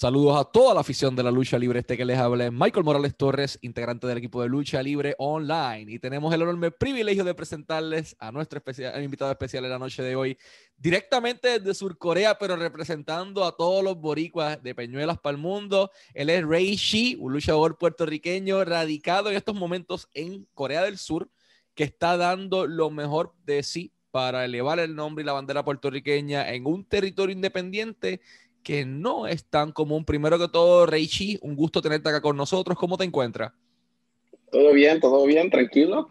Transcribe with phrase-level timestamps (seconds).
[0.00, 1.80] Saludos a toda la afición de la lucha libre.
[1.80, 5.92] Este que les habla es Michael Morales Torres, integrante del equipo de lucha libre online.
[5.92, 10.02] Y tenemos el enorme privilegio de presentarles a nuestro especial, invitado especial en la noche
[10.02, 10.38] de hoy,
[10.78, 15.90] directamente desde Surcorea, pero representando a todos los boricuas de Peñuelas para el mundo.
[16.14, 21.30] Él es Rei Shi, un luchador puertorriqueño radicado en estos momentos en Corea del Sur,
[21.74, 26.50] que está dando lo mejor de sí para elevar el nombre y la bandera puertorriqueña
[26.54, 28.22] en un territorio independiente
[28.62, 30.04] que no es tan común.
[30.04, 32.78] Primero que todo, Reichi, un gusto tenerte acá con nosotros.
[32.78, 33.52] ¿Cómo te encuentras?
[34.50, 36.10] Todo bien, todo bien, tranquilo.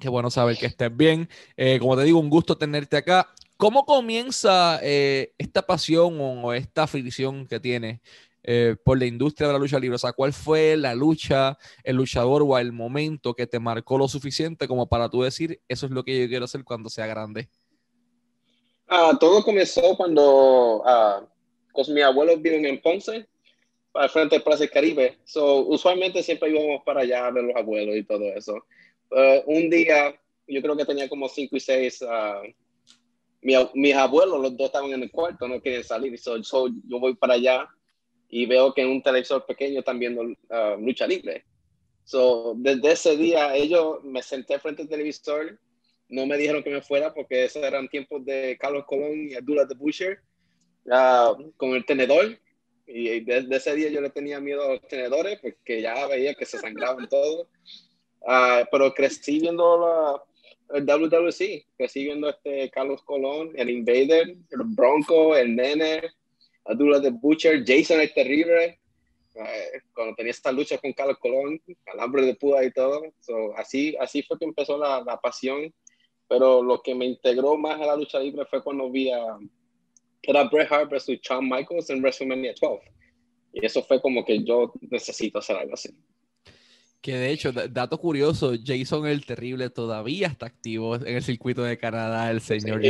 [0.00, 1.28] Qué bueno saber que estés bien.
[1.56, 3.28] Eh, como te digo, un gusto tenerte acá.
[3.56, 8.00] ¿Cómo comienza eh, esta pasión o esta fricción que tienes
[8.42, 9.94] eh, por la industria de la lucha libre?
[9.94, 14.08] O sea, ¿cuál fue la lucha, el luchador o el momento que te marcó lo
[14.08, 17.48] suficiente como para tú decir, eso es lo que yo quiero hacer cuando sea grande?
[18.88, 21.22] Ah, todo comenzó cuando ah,
[21.72, 23.26] pues mis abuelos viven en Ponce,
[23.94, 25.18] al frente del Plaza Caribe.
[25.24, 28.64] So, usualmente siempre íbamos para allá a ver los abuelos y todo eso.
[29.10, 30.14] Uh, un día,
[30.46, 32.46] yo creo que tenía como cinco y seis, uh,
[33.74, 36.16] mis abuelos, los dos estaban en el cuarto, no querían salir.
[36.18, 37.68] So, yo voy para allá
[38.28, 41.44] y veo que en un televisor pequeño están viendo uh, lucha libre.
[42.04, 45.58] So, desde ese día, ellos me senté frente al televisor,
[46.08, 49.64] no me dijeron que me fuera porque esos eran tiempos de Carlos Colón y Abdullah
[49.64, 50.20] de Butcher
[51.56, 52.38] con el tenedor.
[52.86, 56.44] Y desde ese día yo le tenía miedo a los tenedores porque ya veía que
[56.44, 57.48] se sangraban todo.
[58.20, 64.62] Uh, pero crecí viendo la, el WWC, crecí viendo este Carlos Colón, el Invader, el
[64.64, 66.02] Bronco, el Nene,
[66.64, 68.78] Abdullah the Butcher, Jason el Terrible.
[69.34, 73.02] Uh, cuando tenía esta lucha con Carlos Colón, alambre de púa y todo.
[73.20, 75.72] So, así, así fue que empezó la, la pasión.
[76.28, 79.38] Pero lo que me integró más a la lucha libre fue cuando vi a
[80.22, 82.92] era Bret Hart versus Shawn Michaels en WrestleMania 12.
[83.54, 85.90] Y eso fue como que yo necesito hacer algo así.
[87.02, 91.76] Que de hecho, dato curioso, Jason el Terrible todavía está activo en el circuito de
[91.76, 92.30] Canadá.
[92.30, 92.80] El señor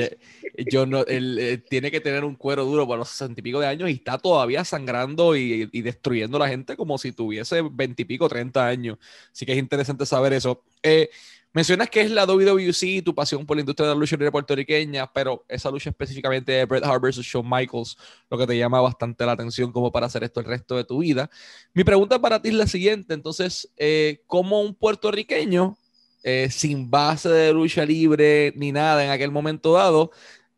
[0.71, 3.59] yo no, él, eh, tiene que tener un cuero duro por los sesenta y pico
[3.59, 7.63] de años y está todavía sangrando y, y destruyendo a la gente como si tuviese
[7.73, 8.99] veintipico, treinta años.
[9.33, 10.63] Así que es interesante saber eso.
[10.83, 11.09] Eh,
[11.55, 15.13] Mencionas que es la WWC, tu pasión por la industria de la lucha libre puertorriqueña,
[15.13, 17.99] pero esa lucha específicamente de Bret Hart versus Shawn Michaels,
[18.31, 20.99] lo que te llama bastante la atención como para hacer esto el resto de tu
[21.01, 21.29] vida.
[21.75, 25.77] Mi pregunta para ti es la siguiente, entonces, eh, ¿cómo un puertorriqueño
[26.23, 30.11] eh, sin base de lucha libre ni nada en aquel momento dado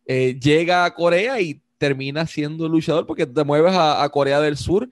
[0.06, 4.88] eh, llega a Corea y termina siendo luchador porque te mueves a, Corea del Sur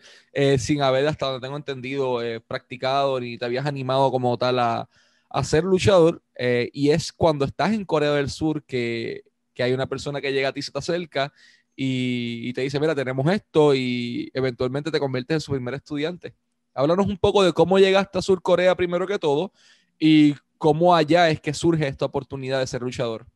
[0.59, 2.19] sin haber, hasta donde tengo entendido,
[2.49, 4.89] practicado ni te habías animado como tal a
[5.33, 9.23] a ser luchador eh, y es cuando estás en Corea del Sur que,
[9.55, 11.33] que, hay una persona que llega a ti, se te acerca
[11.75, 16.35] y, te dice, mira, tenemos esto y eventualmente te conviertes en su primer estudiante.
[16.75, 19.53] Háblanos un poco de cómo llegaste a Sur Corea primero que todo
[19.99, 23.27] y cómo allá es que surge esta oportunidad de ser luchador.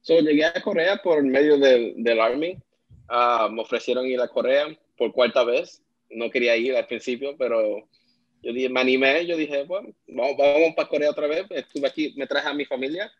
[0.00, 2.58] So, llegué a Corea por medio del, del Army.
[3.08, 4.66] Ah, me ofrecieron ir a Corea
[4.96, 5.82] por cuarta vez.
[6.10, 7.88] No quería ir al principio, pero
[8.44, 11.46] yo dije, me animé, yo dije, bueno, vamos, vamos para Corea otra vez.
[11.48, 13.10] Estuve aquí, me traje a mi familia.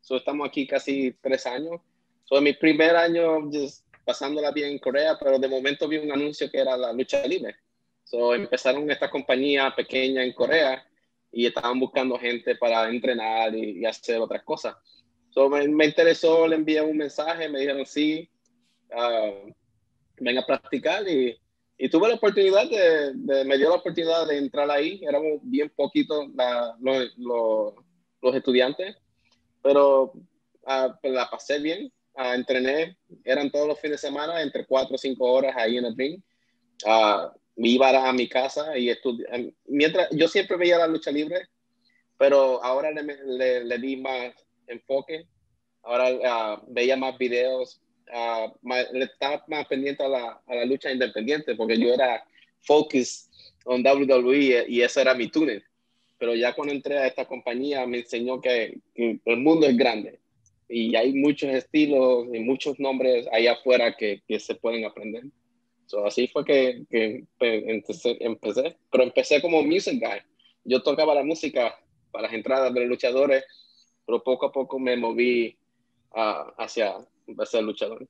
[0.00, 1.80] So, estamos aquí casi tres años.
[2.24, 6.50] So, mi primer año just, pasándola bien en Corea, pero de momento vi un anuncio
[6.50, 7.54] que era la lucha libre.
[8.04, 10.82] So, empezaron esta compañía pequeña en Corea
[11.30, 14.74] y estaban buscando gente para entrenar y, hacer otras cosas.
[15.28, 18.26] So, me, me, interesó, le envié un mensaje, me dijeron sí,
[18.90, 19.52] uh,
[20.18, 21.38] venga a practicar y
[21.82, 26.28] y tuve la oportunidad de, me dio la oportunidad de entrar ahí, éramos bien poquitos
[26.78, 27.74] los,
[28.22, 28.94] los, estudiantes,
[29.60, 30.12] pero
[30.62, 34.98] uh, la pasé bien, uh, entrené, eran todos los fines de semana, entre cuatro o
[34.98, 36.22] cinco horas ahí en el ring.
[36.86, 39.26] Uh, me iba a mi casa y estudié.
[39.66, 41.48] Mientras, yo siempre veía la lucha libre,
[42.16, 44.32] pero ahora le, le, le di más
[44.68, 45.26] enfoque,
[45.82, 51.78] ahora veía más videos, uh, estaba más pendiente a la, a la, lucha independiente porque
[51.78, 52.24] yo era
[52.60, 53.28] focus
[53.66, 55.62] en WWE y ese era mi túnel.
[56.18, 60.20] Pero ya cuando entré a esta compañía me enseñó que, el mundo es grande
[60.68, 65.24] y hay muchos estilos y muchos nombres ahí afuera que, que se pueden aprender.
[65.86, 70.20] So, así fue que, que empecé, empecé, pero empecé como music guy.
[70.64, 71.78] Yo tocaba la música
[72.10, 73.44] para las entradas de los luchadores,
[74.06, 75.56] pero poco a poco me moví
[76.14, 76.96] uh, hacia
[77.38, 78.06] va a ser luchador.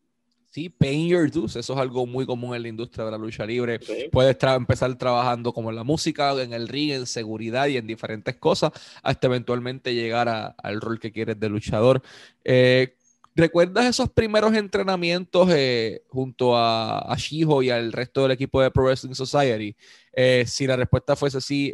[0.52, 3.46] Sí, paying your dues, eso es algo muy común en la industria de la lucha
[3.46, 3.80] libre.
[4.10, 8.36] Puedes empezar trabajando como en la música, en el ring, en seguridad y en diferentes
[8.36, 8.70] cosas,
[9.02, 12.02] hasta eventualmente llegar al rol que quieres de luchador.
[12.44, 12.96] Eh,
[13.34, 18.70] ¿Recuerdas esos primeros entrenamientos eh, junto a, a Shiho y al resto del equipo de
[18.70, 19.74] Pro Wrestling Society?
[20.12, 21.72] Eh, si la respuesta fuese sí,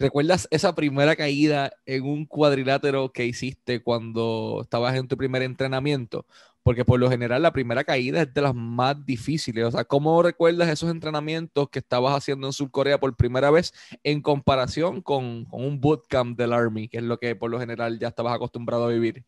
[0.00, 6.26] ¿recuerdas esa primera caída en un cuadrilátero que hiciste cuando estabas en tu primer entrenamiento?
[6.62, 9.64] Porque por lo general la primera caída es de las más difíciles.
[9.64, 14.20] O sea, ¿cómo recuerdas esos entrenamientos que estabas haciendo en Sur-Corea por primera vez en
[14.20, 18.08] comparación con, con un bootcamp del Army, que es lo que por lo general ya
[18.08, 19.24] estabas acostumbrado a vivir?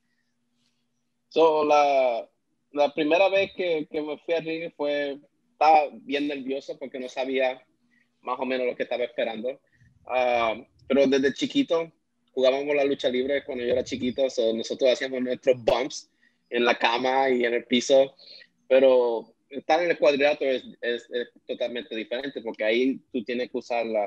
[1.29, 5.19] So, la, primera vez que, me fui a ring fue,
[6.03, 7.65] bien nervioso porque no sabía
[8.21, 9.59] más o menos lo que estaba esperando.
[10.06, 11.90] Uh, pero desde chiquito
[12.34, 16.10] jugábamos la lucha libre cuando yo era chiquito, so nosotros hacíamos nuestros bumps
[16.50, 18.14] en la cama y en el piso,
[18.69, 23.58] pero estar en el cuadrilátero es, es, es, totalmente diferente porque ahí tú tienes que
[23.58, 24.06] usar la,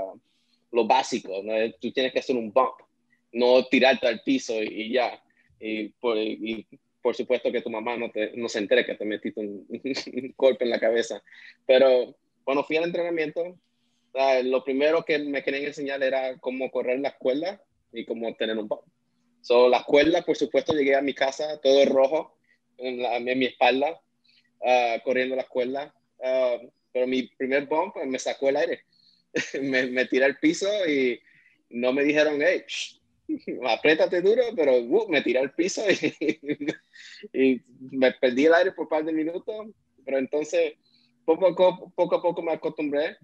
[0.71, 1.53] lo básico, ¿no?
[1.79, 2.81] tú tienes que hacer un bump,
[3.31, 5.21] no tirarte al piso y, y ya.
[5.59, 6.67] Y por, y
[7.05, 10.33] por supuesto que tu mamá no, te, no se entere que te metiste un, un,
[10.35, 11.21] golpe en la cabeza.
[11.67, 13.55] Pero cuando fui al entrenamiento,
[14.15, 18.57] uh, lo primero que me querían enseñar era cómo correr la escuela y cómo tener
[18.57, 18.83] un bump.
[19.41, 22.37] So, la escuela, por supuesto, llegué a mi casa todo rojo
[22.77, 24.01] en, la, en mi espalda,
[24.59, 25.93] uh, corriendo la escuela.
[26.17, 28.85] Uh, pero mi primer bump me sacó el aire.
[29.61, 31.19] me, me tiré al piso y
[31.69, 32.63] no me dijeron, hey,
[33.67, 36.39] apriétate duro, pero uh, me tiré al piso y,
[37.33, 39.67] y, me perdí el aire por un par de minutos,
[40.03, 40.73] pero entonces
[41.25, 43.17] poco a poco, poco, a poco me acostumbré.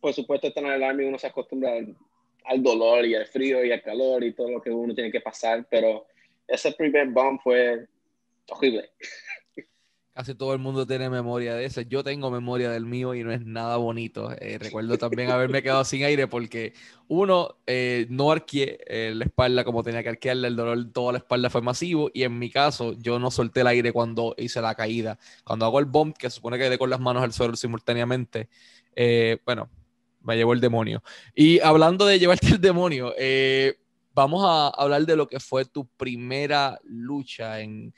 [0.00, 1.96] Por supuesto, estar en el Army uno se acostumbra al,
[2.44, 5.20] al, dolor y al frío y al calor y todo lo que uno tiene que
[5.20, 6.06] pasar, pero
[6.46, 7.86] ese primer bomb fue
[8.48, 8.90] horrible.
[10.16, 11.84] Casi todo el mundo tiene memoria de ese.
[11.84, 14.32] Yo tengo memoria del mío y no es nada bonito.
[14.40, 16.72] Eh, recuerdo también haberme quedado sin aire porque
[17.06, 20.48] uno, eh, no arqueé eh, la espalda como tenía que arquearla.
[20.48, 23.60] El dolor de toda la espalda fue masivo y en mi caso yo no solté
[23.60, 25.18] el aire cuando hice la caída.
[25.44, 28.48] Cuando hago el bump, que supone que quedé con las manos al suelo simultáneamente,
[29.44, 29.68] bueno,
[30.26, 31.02] me llevó el demonio.
[31.34, 33.14] Y hablando de llevarte el demonio,
[34.14, 37.94] vamos a hablar de lo que fue tu primera lucha en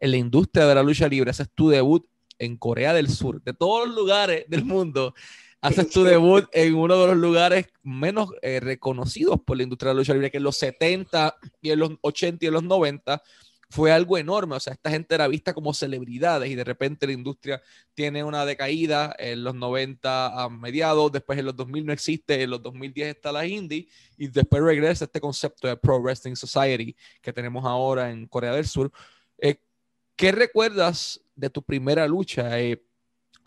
[0.00, 2.06] en la industria de la lucha libre, haces tu debut
[2.38, 3.42] en Corea del Sur.
[3.42, 5.14] De todos los lugares del mundo,
[5.60, 9.94] haces tu debut en uno de los lugares menos eh, reconocidos por la industria de
[9.94, 13.22] la lucha libre, que en los 70 y en los 80 y en los 90
[13.70, 14.56] fue algo enorme.
[14.56, 17.62] O sea, esta gente era vista como celebridades y de repente la industria
[17.94, 22.50] tiene una decaída en los 90 a mediados, después en los 2000 no existe, en
[22.50, 27.32] los 2010 está la indie y después regresa este concepto de Pro Wrestling Society que
[27.32, 28.90] tenemos ahora en Corea del Sur.
[29.38, 29.60] Eh,
[30.16, 32.58] ¿Qué recuerdas de tu primera lucha?
[32.60, 32.82] Eh,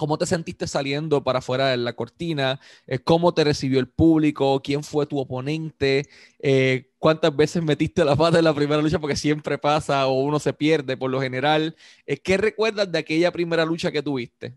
[0.01, 2.59] ¿Cómo te sentiste saliendo para afuera de la cortina?
[2.87, 4.59] Eh, ¿Cómo te recibió el público?
[4.63, 6.07] ¿Quién fue tu oponente?
[6.39, 8.97] Eh, ¿Cuántas veces metiste la pata en la primera lucha?
[8.97, 11.75] Porque siempre pasa o uno se pierde por lo general.
[12.07, 14.55] Eh, ¿Qué recuerdas de aquella primera lucha que tuviste?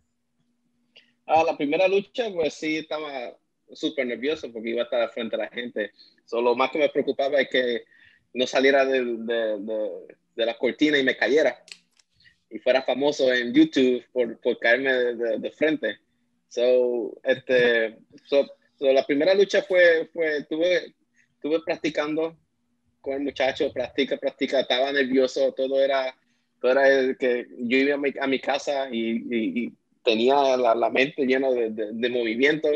[1.26, 3.36] Ah, la primera lucha, pues sí, estaba
[3.70, 5.92] súper nervioso porque iba a estar frente a la gente.
[6.24, 7.84] So, lo más que me preocupaba es que
[8.32, 11.62] no saliera de, de, la cortina y me cayera
[12.54, 15.98] y fuera famoso en YouTube por, por caerme de, de, de, frente.
[16.48, 18.46] So, este, so,
[18.78, 20.94] so, la primera lucha fue, fue tuve,
[21.42, 22.36] tuve practicando
[23.00, 26.16] con el muchacho, practica, practica, estaba nervioso, todo era,
[26.60, 29.72] todo era el que yo iba a mi, a mi casa y, y, y,
[30.04, 32.68] tenía la, la mente llena de, de movimiento.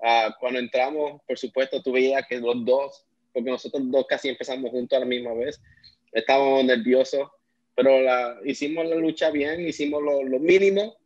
[0.00, 4.70] Uh, cuando entramos, por supuesto, tú veías que los dos, porque nosotros dos casi empezamos
[4.70, 5.62] juntos a la misma vez,
[6.12, 7.28] estábamos nerviosos
[7.78, 10.96] pero la, hicimos la lucha bien, hicimos lo, lo mínimo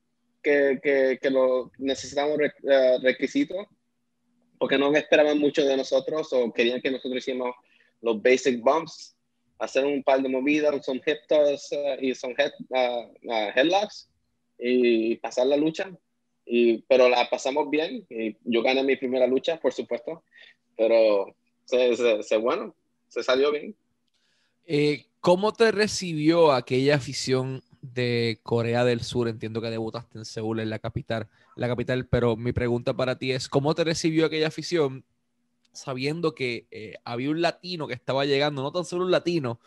[0.42, 3.66] que, que, que, lo necesitamos re, uh, requisitos,
[4.58, 7.54] porque no esperaban mucho de nosotros o querían que nosotros hiciéramos
[8.00, 9.14] los basic bumps,
[9.58, 14.08] hacer un par de movidas, son hip toss uh, y son head, uh, headlocks
[14.58, 15.94] y pasar la lucha.
[16.46, 20.24] Y, pero la pasamos bien y yo gané mi primera lucha, por supuesto,
[20.74, 21.36] pero
[21.66, 22.74] se, se, se bueno,
[23.08, 23.76] se salió bien.
[24.64, 29.28] Eh, ¿Cómo te recibió aquella afición de Corea del Sur?
[29.28, 33.30] Entiendo que debutaste en Seúl, en la capital, la capital, pero mi pregunta para ti
[33.30, 35.04] es, ¿cómo te recibió aquella afición
[35.72, 39.60] sabiendo que eh, había un latino que estaba llegando, no tan solo un latino,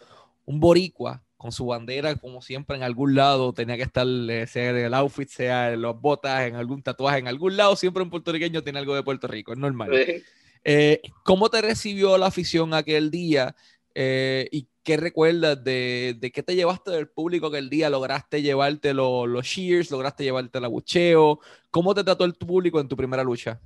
[0.43, 4.71] un boricua con su bandera, como siempre, en algún lado, tenía que estar, eh, sea
[4.71, 8.09] en el outfit, sea en las botas, en algún tatuaje, en algún lado, siempre un
[8.09, 9.89] puertorriqueño tiene algo de Puerto Rico, es normal.
[10.05, 10.21] Sí.
[10.65, 13.55] Eh, ¿Cómo te recibió la afición aquel día?
[13.93, 17.89] Eh, ¿Y qué recuerdas de, de, qué te llevaste del público aquel día?
[17.89, 19.89] ¿Lograste llevarte lo, los shears?
[19.91, 21.39] ¿Lograste llevarte el abucheo?
[21.71, 23.59] ¿Cómo te trató el público en tu primera lucha?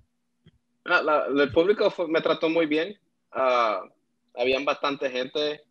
[0.85, 2.97] Ah, la, el público fue, me trató muy bien.
[3.35, 3.87] Uh,
[4.33, 5.61] habían bastante gente.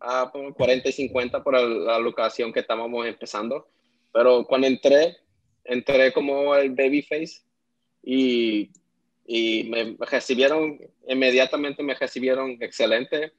[0.00, 3.68] a 40 y 50 por la locación que estábamos empezando.
[4.10, 5.18] Pero cuando entré,
[5.64, 7.42] entré como el babyface
[8.02, 8.70] y,
[9.26, 13.32] y me recibieron, inmediatamente me recibieron excelente,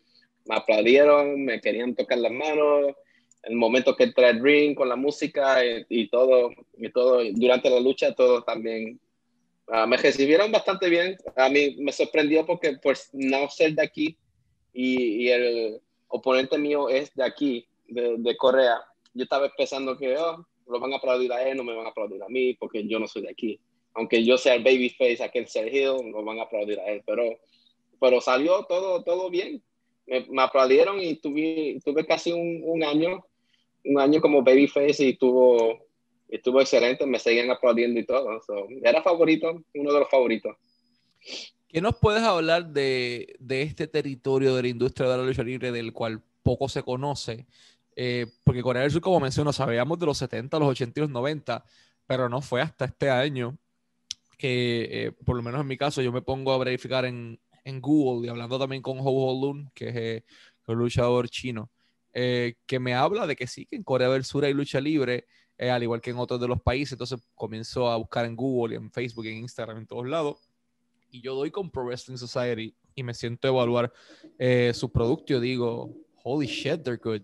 [0.46, 2.96] me aplaudieron, me querían tocar las manos,
[3.44, 5.60] el momento que entré al ring con la música
[5.90, 9.00] y, todo, y todo, durante la lucha, todo también.
[9.68, 11.18] Ah, me recibieron bastante bien.
[11.36, 14.18] A mí me sorprendió porque, pues, no ser de aquí
[14.74, 18.80] y, y el oponente mío es de aquí, de, de, Corea.
[19.14, 21.90] Yo estaba pensando que, oh, lo van a aplaudir a él, no me van a
[21.90, 23.60] aplaudir a mí porque yo no soy de aquí.
[23.94, 27.02] Aunque yo sea el babyface, aquel Sergio, lo van a aplaudir a él.
[27.06, 27.24] Pero,
[28.00, 29.64] pero salió todo, todo bien.
[30.08, 33.26] Me, me aplaudieron y tuve, tuve casi un, un año
[33.86, 35.88] un año como babyface y estuvo,
[36.28, 38.42] estuvo excelente, me seguían aplaudiendo y todo.
[38.84, 40.56] era favorito, uno de los favoritos.
[41.68, 45.72] ¿Qué nos puedes hablar de, de, este territorio de la industria de la lucha libre
[45.72, 47.46] del cual poco se conoce?
[47.96, 51.10] Eh, porque Corea del Sur, como menciono, sabíamos de los 70, los 80 y los
[51.10, 51.64] 90,
[52.08, 53.58] pero no fue hasta este año
[54.38, 57.82] que, eh, por lo menos en mi caso, yo me pongo a verificar en, en
[57.82, 60.26] Google y hablando también con Ho Ho Lun, que es eh,
[60.68, 61.70] el luchador chino,
[62.14, 65.28] eh, que me habla de que sí, que en Corea del Sur hay lucha libre,
[65.58, 66.94] eh, al igual que en otros de los países.
[66.94, 70.50] Entonces comienzo a buscar en Google y en Facebook, en Instagram, en todos lados.
[71.12, 73.92] Y yo doy con Pro Wrestling Society y me siento a evaluar
[74.40, 75.34] eh, su producto.
[75.34, 75.94] Yo digo,
[76.24, 77.22] holy shit, they're good.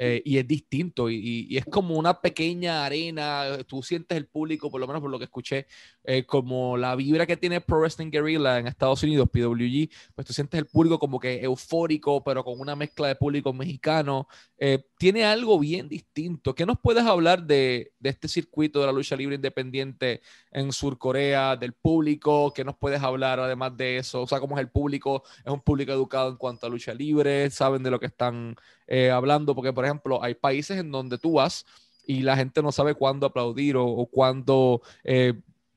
[0.00, 4.80] Eh, y es distinto y, es como una pequeña arena, tú sientes el público, por
[4.80, 5.66] lo menos por lo que escuché,
[6.04, 10.32] eh, como la vibra que tiene Pro Wrestling Guerrilla en Estados Unidos, PWG, pues tú
[10.32, 15.24] sientes el público como que eufórico, pero con una mezcla de público mexicano, eh, tiene
[15.24, 16.54] algo bien distinto.
[16.54, 20.20] ¿Qué nos puedes hablar de, de, este circuito de la lucha libre independiente
[20.52, 22.52] en Sur Corea, del público?
[22.54, 24.22] ¿Qué nos puedes hablar además de eso?
[24.22, 25.24] O sea, ¿cómo es el público?
[25.44, 27.50] ¿Es un público educado en cuanto a lucha libre?
[27.50, 28.54] ¿Saben de lo que están
[28.88, 31.64] eh, hablando, porque por ejemplo hay países en donde tú vas
[32.06, 35.34] y la gente no sabe cuándo aplaudir o, cuándo eh,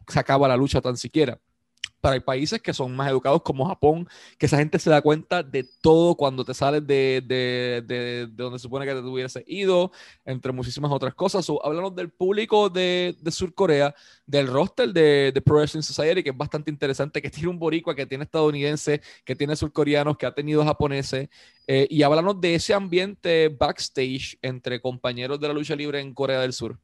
[0.08, 1.38] se acaba la lucha tan siquiera.
[2.02, 5.44] Pero hay países que son más educados como Japón, que esa gente se da cuenta
[5.44, 9.92] de todo cuando te sales de, de, de, donde se supone que te hubiese ido,
[10.26, 11.46] entre muchísimas otras cosas.
[11.46, 13.94] So, hablamos del público de, de Sur Corea,
[14.26, 17.96] del roster de, de Pro Wrestling Society, que es bastante interesante, que tiene un boricua,
[17.96, 21.30] que tiene estadounidense, que tiene surcoreanos, que ha tenido japoneses,
[21.68, 26.42] eh, y háblanos de ese ambiente backstage entre compañeros de la lucha libre en Corea
[26.42, 26.80] del Sur.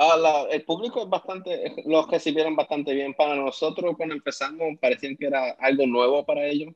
[0.00, 3.14] Ah, el público es bastante, los recibieron bastante bien.
[3.14, 6.72] Para nosotros, cuando empezamos, parecían que era algo nuevo para ellos.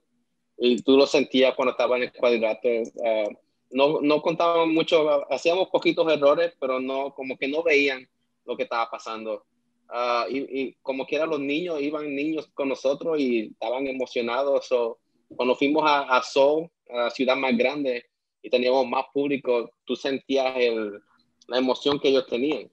[0.58, 2.82] Y tú lo sentías cuando estaba en el cuadrilátero.
[2.94, 3.32] Uh,
[3.70, 8.08] no, no contábamos mucho, hacíamos poquitos errores, pero no, como que no veían
[8.44, 9.44] lo que estaba pasando.
[9.88, 14.66] Uh, y, y, como quiera, los niños iban niños con nosotros y estaban emocionados.
[14.66, 14.98] So,
[15.36, 18.04] cuando fuimos a, a Seoul, a la ciudad más grande,
[18.42, 21.00] y teníamos más público, tú sentías el,
[21.48, 22.70] la emoción que ellos tenían.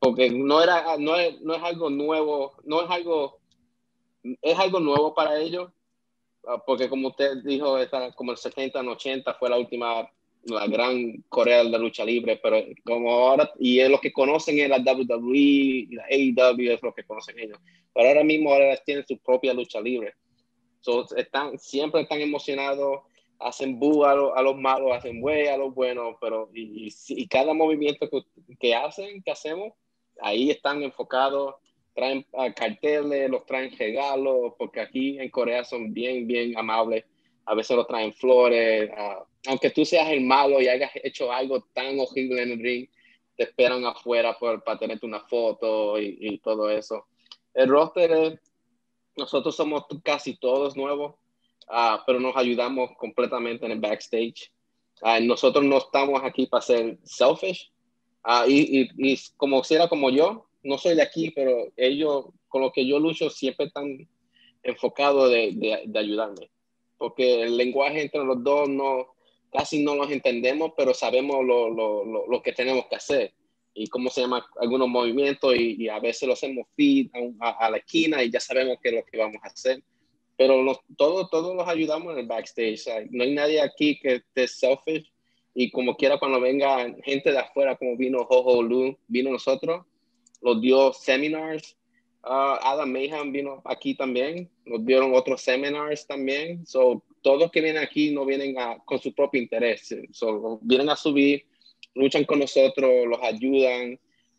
[0.00, 3.40] Porque no era no es, no es algo nuevo no es algo
[4.40, 5.70] es algo nuevo para ellos
[6.46, 7.78] ah, porque como usted dijo
[8.14, 10.08] como el 70 80 fue la última
[10.44, 14.58] la gran Corea de la lucha libre pero como ahora y es lo que conocen
[14.58, 17.58] es la WWE y la AEW es lo que conocen ellos.
[17.94, 20.14] Pero ahora mismo ahora tienen su propia lucha libre.
[21.16, 23.02] Están siempre están emocionados
[23.42, 28.08] hacen bu a, los malos, hacen güey a los buenos, pero y, y, cada movimiento
[28.08, 28.22] que,
[28.58, 29.72] que, hacen, que hacemos,
[30.20, 31.56] ahí están enfocados,
[31.94, 37.04] traen uh, carteles, los traen regalos, porque aquí en Corea son bien, bien amables,
[37.44, 41.62] a veces los traen flores, uh, aunque tú seas el malo y hayas hecho algo
[41.72, 42.88] tan horrible en el ring,
[43.36, 47.06] te esperan afuera por, para tenerte una foto y, y todo eso.
[47.54, 48.40] El roster,
[49.16, 51.16] nosotros somos casi todos nuevos,
[51.74, 54.52] Ah, pero nos ayudamos completamente en el backstage.
[55.00, 57.72] Uh, nosotros no estamos aquí para ser selfish.
[58.26, 62.26] Uh, y, y, y, como si era como yo, no soy de aquí, pero ellos,
[62.48, 64.06] con lo que yo lucho, siempre están
[64.62, 66.50] enfocados de, de, de, ayudarme.
[66.98, 69.14] Porque el lenguaje entre los dos no,
[69.50, 73.32] casi no los entendemos, pero sabemos lo, lo, lo, lo que tenemos que hacer
[73.72, 77.08] y cómo se llama algunos movimientos y, y a veces lo hacemos feed
[77.40, 79.82] a, a, la esquina y ya sabemos qué es lo que vamos a hacer
[80.36, 82.84] pero los, todos, todos los ayudamos en el backstage.
[83.10, 85.12] no hay nadie aquí que esté selfish
[85.54, 89.84] y como quiera cuando venga gente de afuera como vino Jojo Lu, vino nosotros,
[90.40, 91.76] los dio seminars.
[92.24, 96.64] Uh, Adam Mayhem vino aquí también, nos dieron otros seminars también.
[96.66, 100.96] So, todos que vienen aquí no vienen a, con su propio interés, so, vienen a
[100.96, 101.44] subir,
[101.94, 103.98] luchan con nosotros, los ayudan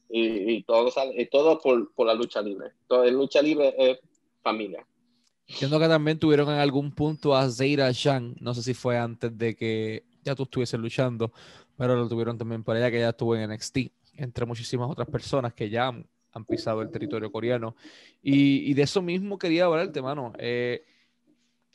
[0.09, 2.71] y, y todo, y todo por, por la lucha libre.
[2.89, 3.99] La lucha libre es
[4.41, 4.85] familia.
[5.47, 9.37] Entiendo que también tuvieron en algún punto a Zeira Shang, no sé si fue antes
[9.37, 11.33] de que ya tú estuvieses luchando,
[11.77, 13.77] pero lo tuvieron también por allá, que ya estuvo en NXT,
[14.15, 16.05] entre muchísimas otras personas que ya han,
[16.47, 17.75] pisado el territorio coreano.
[18.21, 20.33] Y, de eso mismo quería hablarte, mano.
[20.39, 20.83] Eh,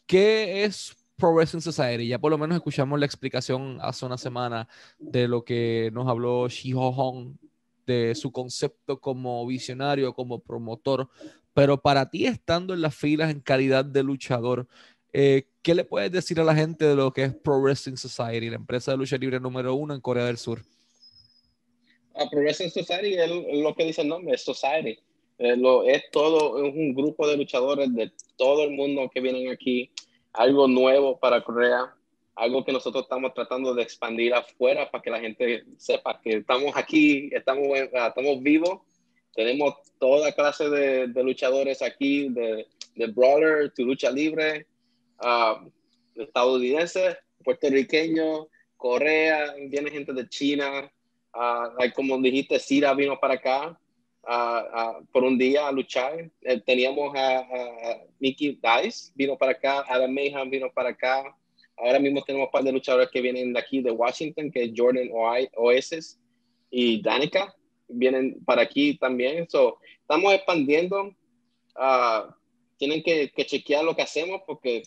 [0.06, 2.08] ¿Qué es Pro Wrestling Society?
[2.08, 4.66] Ya por lo menos escuchamos la explicación hace una semana
[4.98, 7.36] de lo que nos habló Shiho Hong,
[7.86, 11.08] de su concepto como visionario, como promotor.
[11.54, 14.68] Pero para ti, estando en las filas en calidad de luchador,
[15.12, 18.50] eh, ¿qué le puedes decir a la gente de lo que es Pro Wrestling Society,
[18.50, 20.62] la empresa de lucha libre número uno en Corea del Sur?
[22.14, 23.30] A Pro Wrestling Society es
[23.62, 24.98] lo que dice el nombre, es Society.
[25.38, 29.90] Eh, es todo, un grupo de luchadores de todo el mundo que vienen aquí,
[30.32, 31.94] algo nuevo para Corea,
[32.34, 36.76] algo que nosotros estamos tratando de expandir afuera para que la gente sepa que estamos
[36.76, 38.80] aquí, estamos, estamos vivos,
[39.38, 42.66] tenemos toda clase de, de luchadores aquí, de,
[42.96, 44.66] de brawler, tu lucha libre,
[45.22, 45.70] uh,
[46.20, 50.90] estadounidenses, puertorriqueños, Corea, viene gente de China,
[51.36, 53.78] uh, como dijiste, Sira vino para acá
[54.24, 56.28] uh, por un día a luchar.
[56.40, 61.32] Eh, teníamos a, a, Nicky Dice, vino para acá, Adam Mayhem vino para acá.
[61.76, 64.72] Ahora mismo tenemos un par de luchadores que vienen de aquí, de Washington, que es
[64.76, 66.18] Jordan Oasis
[66.72, 67.54] y Danica,
[67.88, 69.48] vienen para aquí también.
[69.48, 71.14] So, estamos expandiendo.
[72.76, 74.82] tienen que, que chequear lo que hacemos porque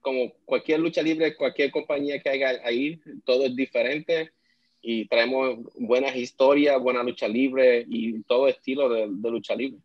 [0.00, 4.30] como cualquier lucha libre, cualquier compañía que haya ahí, todo es diferente
[4.82, 9.80] y traemos buenas historias, buena lucha libre y todo estilo de, lucha libre.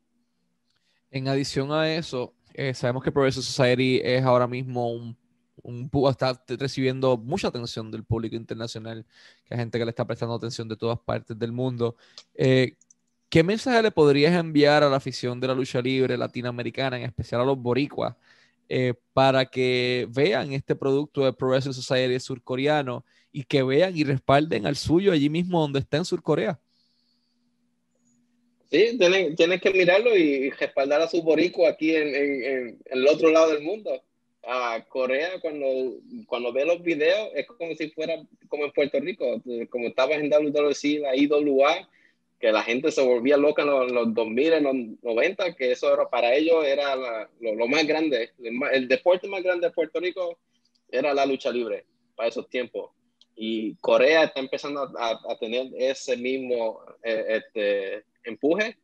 [1.10, 5.18] En adición a eso, eh, sabemos que Progressive Society es ahora mismo un,
[5.64, 9.06] un, está recibiendo mucha atención del público internacional,
[9.46, 11.96] que hay gente que le está prestando atención de todas partes del mundo.
[12.36, 12.76] Eh,
[13.30, 17.42] ¿Qué mensaje le podrías enviar a la afición de la lucha libre latinoamericana, en especial
[17.42, 18.16] a los boricuas,
[18.68, 24.66] eh, para que vean este producto de Progressive Society surcoreano y que vean y respalden
[24.66, 26.60] al suyo allí mismo donde está en Surcorea.
[28.72, 33.52] Sí, tienen, tienen que mirarlo y respaldar a su borico aquí en, el otro lado
[33.52, 34.04] del mundo.
[34.44, 35.66] A Corea, cuando,
[36.26, 38.16] cuando ve los videos, es como si fuera
[38.48, 41.88] como en Puerto Rico, como estaba en WWC, la IWA,
[42.40, 46.10] que la gente se volvía loca en los, 2000, en los 90, que eso era,
[46.10, 46.96] para ellos era
[47.42, 48.32] lo, más grande.
[48.72, 50.40] El, deporte más grande de Puerto Rico
[50.90, 52.92] era la lucha libre para esos tiempos.
[53.36, 58.78] Y Corea está empezando a, tener ese mismo eh, este, empuje.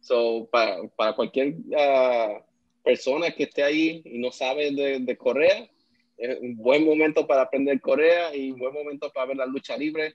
[0.00, 2.42] So, para, para cualquier ah,
[2.88, 5.68] persona que esté ahí y no sabe de, Corea,
[6.16, 9.76] es un buen momento para aprender Corea y un buen momento para ver la lucha
[9.76, 10.14] libre,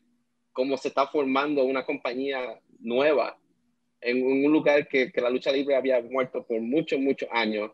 [0.51, 3.37] cómo se está formando una compañía nueva
[4.01, 7.69] en un lugar que, la lucha libre había muerto por muchos, muchos años.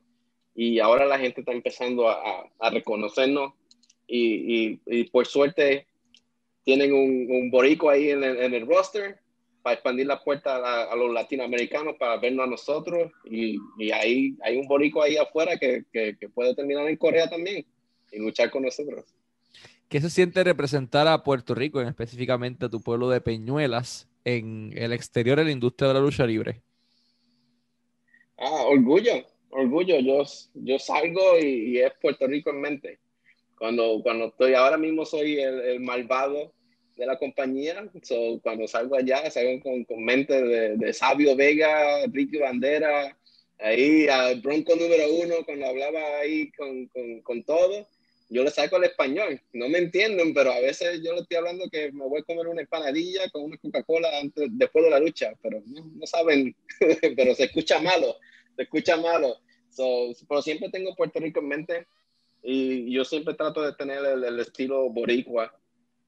[0.54, 3.54] Y ahora la gente está empezando a, reconocernos
[4.06, 4.76] y,
[5.14, 5.88] por suerte
[6.66, 9.18] tienen un, un borico ahí en el, roster
[9.62, 13.12] para expandir la puerta a, a, los latinoamericanos para vernos a nosotros.
[13.26, 17.30] Y, y ahí hay un borico ahí afuera que, que, que puede terminar en Corea
[17.30, 17.66] también
[18.12, 19.06] y luchar con nosotros.
[19.90, 24.72] ¿Qué se siente representar a Puerto Rico, en específicamente a tu pueblo de Peñuelas, en
[24.76, 26.62] el exterior de la industria de la lucha libre?
[28.38, 30.00] Ah, orgullo, orgullo.
[30.00, 33.00] Yo, yo salgo y, es Puerto Rico en mente.
[33.58, 36.54] Cuando, cuando estoy, ahora mismo soy el, malvado
[37.00, 37.90] de la compañía.
[38.44, 43.18] cuando salgo allá, salgo con, con mente de, de, Sabio Vega, Ricky Bandera,
[43.58, 47.88] ahí al Bronco número uno, cuando hablaba ahí con, con, con todo
[48.30, 49.42] yo le saco el español.
[49.54, 52.48] No me entienden, pero a veces yo le estoy hablando que me voy a comer
[52.48, 56.56] una empanadilla con una Coca-Cola después de la lucha, pero no, saben,
[57.16, 58.18] pero se escucha malo,
[58.56, 59.38] se escucha malo.
[60.28, 61.88] pero siempre tengo Puerto Rico en mente
[62.44, 65.52] y yo siempre trato de tener el, estilo boricua.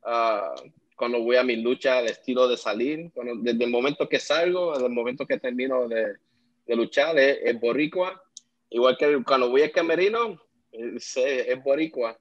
[0.04, 0.54] Ah,
[1.02, 4.86] cuando voy a mi lucha, el estilo de salir, desde el momento que salgo, desde
[4.86, 6.14] el momento que termino de,
[6.68, 8.24] de luchar, es, es boricua.
[8.70, 10.40] Igual que cuando voy al camerino,
[10.72, 12.20] es, es boricua.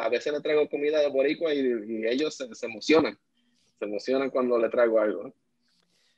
[0.00, 3.18] a veces le traigo comida de boricua y, ellos se, emocionan.
[3.78, 5.34] Se emocionan cuando le traigo algo.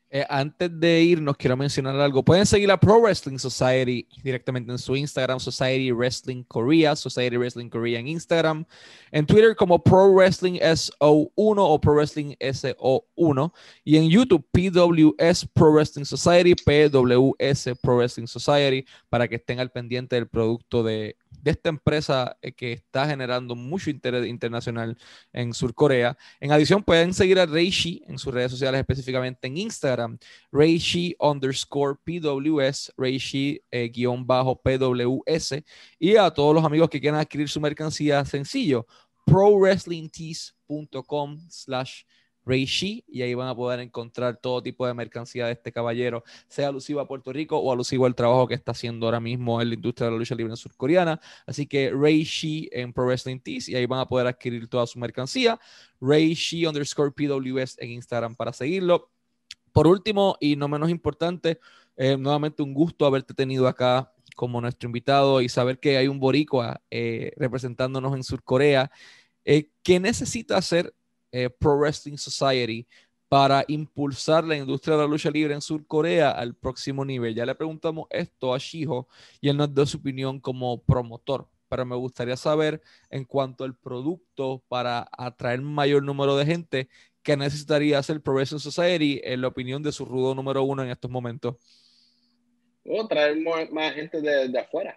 [0.08, 2.24] Eh, antes de irnos, quiero mencionar algo.
[2.24, 7.68] Pueden seguir a Pro Wrestling Society directamente en su Instagram, Society Wrestling Korea, Society Wrestling
[7.68, 8.64] Korea en Instagram,
[9.10, 15.72] en Twitter como Pro Wrestling SO1 o Pro Wrestling SO1 y en YouTube PWS Pro
[15.72, 21.50] Wrestling Society, PWS Pro Wrestling Society, para que estén al pendiente del producto de de
[21.50, 24.96] esta empresa eh, que está generando mucho interés internacional
[25.32, 26.16] en Sur Corea.
[26.40, 30.18] En adición, pueden seguir a Reishi en sus redes sociales, específicamente en Instagram,
[30.52, 35.62] Reishi underscore PWS, Reishi eh, guion bajo PWS,
[35.98, 38.86] y a todos los amigos que quieran adquirir su mercancía sencillo,
[39.24, 42.02] prowrestlingtees.com slash
[42.46, 46.68] Reishi y ahí van a poder encontrar todo tipo de mercancía de este caballero, sea
[46.68, 49.74] alusivo a Puerto Rico o alusivo al trabajo que está haciendo ahora mismo en la
[49.74, 51.20] industria de la lucha libre surcoreana.
[51.46, 54.98] Así que Reishi en Pro Wrestling Tees y ahí van a poder adquirir toda su
[54.98, 55.58] mercancía.
[56.00, 59.10] Reishi underscore PWS en Instagram para seguirlo.
[59.72, 61.60] Por último y no menos importante,
[61.96, 66.20] eh, nuevamente un gusto haberte tenido acá como nuestro invitado y saber que hay un
[66.20, 68.90] boricua eh, representándonos en Surcorea.
[69.44, 70.94] Eh, ¿Qué necesita hacer
[71.32, 72.86] eh, Pro Wrestling Society
[73.28, 77.34] para impulsar la industria de la lucha libre en Sur Corea al próximo nivel.
[77.34, 79.08] Ya le preguntamos esto a Shiho
[79.40, 83.74] y él nos dio su opinión como promotor, pero me gustaría saber en cuanto al
[83.74, 86.88] producto para atraer mayor número de gente,
[87.22, 90.90] ¿qué necesitaría hacer Pro Wrestling Society en la opinión de su rudo número uno en
[90.90, 91.56] estos momentos?
[92.84, 93.36] O traer
[93.72, 94.96] más, gente de, afuera.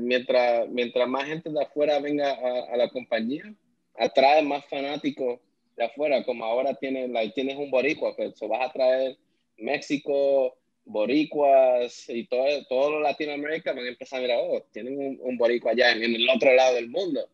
[0.00, 3.54] mientras, mientras más gente de afuera venga a la compañía,
[3.98, 5.40] atrae más fanáticos
[5.76, 9.16] de afuera, como ahora tienes, tienes un boricua, pues vas a traer
[9.58, 15.72] México, boricuas y todo, todo Latinoamérica van a empezar a mirar, oh, tienen un, boricua
[15.72, 17.28] allá en, el otro lado del mundo.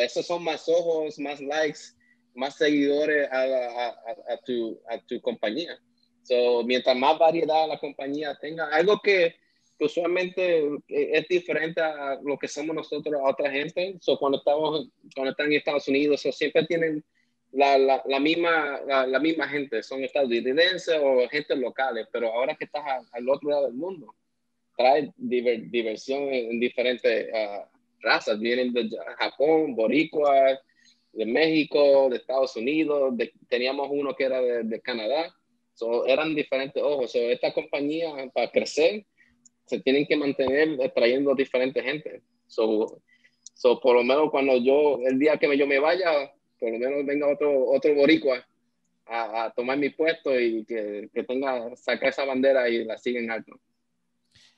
[0.00, 1.80] esos son más ojos, más likes,
[2.34, 3.88] más seguidores a,
[4.28, 5.78] a, tu, a tu compañía.
[6.22, 9.34] So, mientras más variedad la compañía tenga, algo que
[9.84, 13.96] usualmente eh, es diferente a lo que somos nosotros a otra gente.
[14.00, 17.04] So, cuando, estamos, cuando están en Estados Unidos, siempre tienen
[17.52, 22.64] la, la, la misma, la, misma gente, son estadounidenses o gente locales, pero ahora que
[22.64, 24.14] estás al otro lado del mundo,
[24.76, 27.68] trae diversión en, diferentes ah,
[28.00, 28.38] razas.
[28.38, 28.88] Vienen de
[29.18, 30.58] Japón, Boricua,
[31.12, 33.14] de México, de Estados Unidos,
[33.48, 35.34] teníamos uno que era de, Canadá.
[35.74, 37.12] So, eran diferentes ojos.
[37.12, 39.04] So, esta compañía, para crecer,
[39.70, 42.22] se tienen que mantener trayendo diferente gente.
[42.48, 43.00] So,
[43.54, 47.06] so, por lo menos cuando yo, el día que yo me vaya, por lo menos
[47.06, 48.44] venga otro, otro boricua
[49.06, 53.30] a, tomar mi puesto y que, que tenga, sacar esa bandera y la siga en
[53.30, 53.60] alto.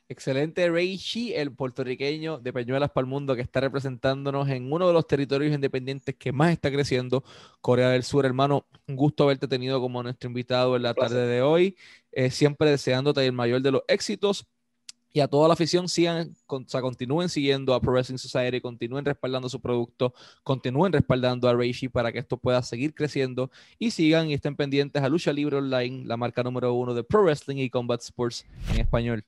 [0.08, 4.94] Excelente Reishi, el puertorriqueño de Peñuelas para el Mundo que está representándonos en uno de
[4.94, 7.22] los territorios independientes que más está creciendo,
[7.60, 8.24] Corea del Sur.
[8.24, 11.76] Hermano, un gusto haberte tenido como nuestro invitado en la tarde de hoy.
[12.12, 14.46] Eh, siempre deseándote el mayor de los éxitos
[15.12, 16.34] y a toda la afición sigan,
[16.66, 21.88] sea, continúen siguiendo a Pro Wrestling Society, continúen respaldando su producto, continúen respaldando a Reishi
[21.88, 26.06] para que esto pueda seguir creciendo y sigan y estén pendientes a Lucha Libre Online,
[26.06, 29.24] la marca número uno de Pro Wrestling y Combat Sports en español.